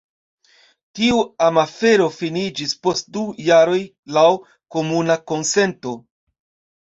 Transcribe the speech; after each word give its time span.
Tiu 0.99 1.17
amafero 1.47 2.07
finiĝis 2.15 2.73
post 2.87 3.11
du 3.17 3.25
jaroj 3.49 3.77
laŭ 4.17 4.25
komuna 4.77 5.19
konsento. 5.33 5.93